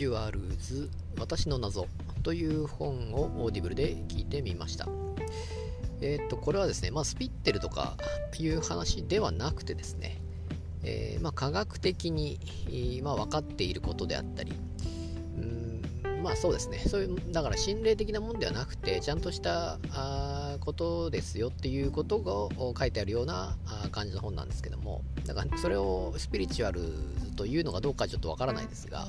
[0.00, 1.86] チュアルズ私の謎
[2.22, 4.88] という本を Audible で聞いてみました。
[6.00, 7.98] えっ、と、これはですね、まあ、スピってるとか
[8.38, 10.16] いう話ではなくてですね、
[10.84, 12.40] えー、まあ、科学的に、
[13.02, 14.54] まあ、分かっていることであったり、
[16.22, 26.82] まあそうですね、そういうだから心霊的なもんではなくて、ちゃんとしたあことですよっていうことが書いてあるようなあ感じの本なんですけども、だからそれをスピリチュアル
[27.36, 29.06] というのかどうかちょっとわからないですが、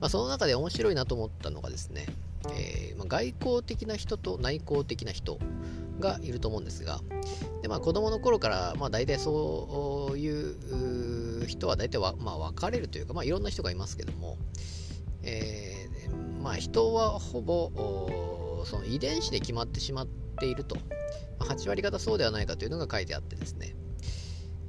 [0.00, 2.06] まあ、その中で面白いなと思ったのがですね、
[2.52, 5.38] えー、まあ、外交的な人と内向的な人
[5.98, 7.00] がいると思うんですが、
[7.62, 14.36] でまあ、子供の頃から、まあ、大体そういう人は大体は、まあ、分かれるというか、まあ、いろんな人がいますけども、
[15.22, 17.72] えー、まあ、人はほぼ
[18.66, 20.06] その遺伝子で決まってしまっ
[20.38, 20.76] ていると、
[21.38, 23.74] まあ、8割方そうではないかというのが書いてあってですね、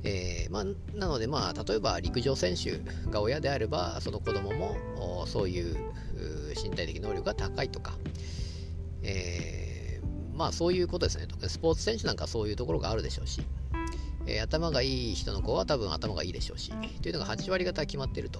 [0.05, 0.63] えー、まあ、
[0.97, 2.79] なので、まあ、例えば陸上選手
[3.11, 5.75] が親であればその子供もそういう
[6.55, 7.97] 身体的能力が高いとか、
[9.03, 11.27] えー、まあそういうことですね。
[11.45, 13.41] スポーツ選手なんかそういうところがあるでしょうし、
[14.27, 16.71] えー、頭がいい人の子は多分頭がいいでしょうし。
[17.01, 18.39] というのが8割方決まっていると。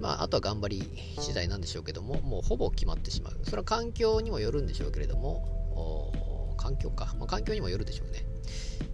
[0.00, 3.38] まあ、あとは頑張り次第なんでしょうけども、もうほぼ決まってしまう。
[3.44, 8.24] それは環境にもよるんでしょうけれども、環境か、まあ、環境にもよるでしょうね。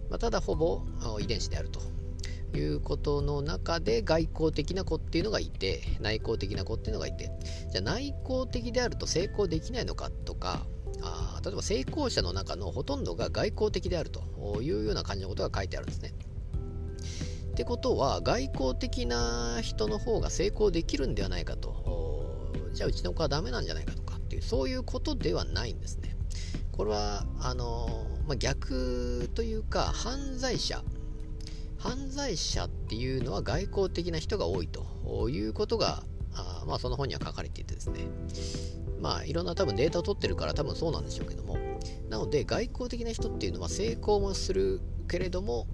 [0.09, 0.81] まあ、ただ、ほぼ
[1.19, 1.79] 遺伝子であると
[2.57, 7.29] いうことの中で外交的な子っていうのがいて内向的な子っていうのがいて
[7.71, 10.65] じゃあ内向的であると成功できないのかとか
[11.01, 16.13] あ例えば成功者の中のほとんどが外交的であるというような感じのことが書いてあるんですね。
[17.57, 22.51] ってことは外交的な人の方が成功できるんではないかと。
[22.71, 26.15] じゃあうちの子はダメなんじゃないかとかっていうそういうことではないんですね。
[26.71, 30.83] これはあの、まあ、逆というか犯罪者
[31.79, 34.85] 犯罪者っていうのは外交的な人が多いと。
[35.27, 36.03] いうことが
[36.35, 38.01] あまあその本には書かれていてですね。
[39.01, 41.57] まあいろんな多分データを取ってるから多分そうなんでしょうけども。
[42.07, 45.67] なので外交的な人っていうのは成功もするけれども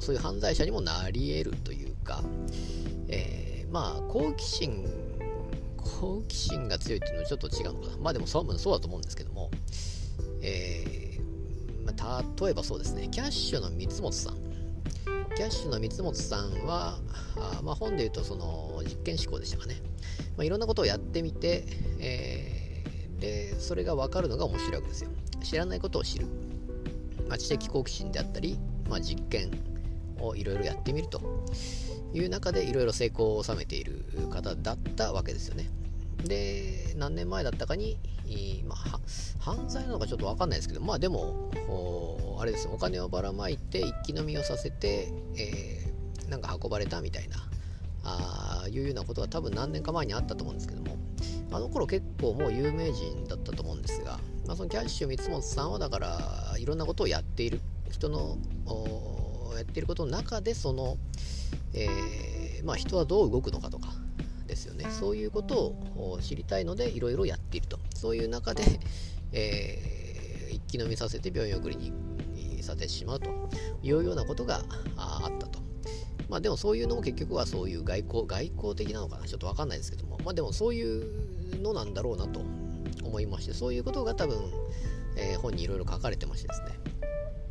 [0.00, 2.22] そういう犯罪者にもなり得るというか、
[3.08, 4.86] えー、まあ好奇心
[5.76, 7.96] 好奇心が強いっていうのはちょっと違うのかな。
[7.98, 9.50] まあでもそうそうだと思うんですけども、
[10.40, 11.22] えー
[11.84, 13.08] まあ、例えばそうですね。
[13.08, 14.36] キャッシュの三本さん。
[15.36, 16.98] キャッシュの三本さんは、
[17.36, 19.76] あまあ、本で言うとその実験思考でしたかね、
[20.36, 21.64] まあ、いろんなことをやってみて、
[22.00, 25.10] えー、でそれが分かるのが面白いわけですよ。
[25.42, 26.26] 知らないことを知る、
[27.28, 29.50] まあ、知的好奇心であったり、まあ、実験
[30.20, 31.20] をいろいろやってみると
[32.14, 35.68] いう中でいろいろ成功を収めている方だったわけですよね。
[36.24, 37.98] で何年前だったかに、
[38.66, 39.00] まあ、
[39.40, 41.50] 犯罪なのかちょっと分かんないですけどまあでも
[42.38, 47.36] あれですお金をばらまいて一気飲みをさせて、えー、なんか運ばれたみたいな
[48.04, 50.96] あいうようなことが多分何年か前にあったと思うんですけども
[51.52, 53.61] あの頃結構もう有名人だったと、
[54.46, 57.60] まあ、そのキャッシュ三本さんはだからいろんなことをやっている
[57.90, 58.38] 人の
[59.54, 60.96] やっていることの中でその、
[61.74, 63.88] えー、まあ、人はどう動くのかとか
[64.46, 64.86] ですよね。
[64.90, 67.78] そういうことを知りたいのでいろいろやっていると。
[67.94, 68.64] そういう中で、
[69.32, 73.30] えー、一気飲みさせて病院送りにさせてしまうと
[73.82, 74.64] いうようなことが
[74.96, 75.60] あったと。
[76.28, 79.26] まあでもそういうのも結局はそういう外交、外交的なのかな。
[79.26, 82.40] ちょっとわかんないですけども、まあでもそういうのなんだろうなと
[83.02, 84.38] 思いまして、そういうことが多分、
[85.16, 86.78] えー、本にいろいろ書かれてましてですね。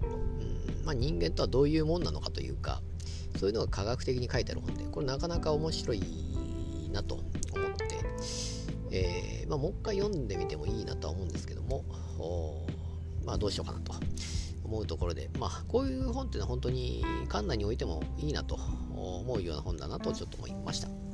[0.03, 2.81] うんまあ、人間とはどういうもんなのかというか、
[3.37, 6.01] そういうのが科学的に書いてある本で、これなかなか面白い
[6.91, 7.25] なと思っ
[7.75, 7.99] て、
[8.91, 11.83] えー、まあ、もう一回読んでみてもいいなとは思うんですけども、
[13.25, 13.93] まあどうしようかなと
[14.63, 18.55] 思うところで、まあ、こういう本っていうのは本当に館内においてもいいなと
[18.95, 21.10] 思うような本だなとちょっと思いました。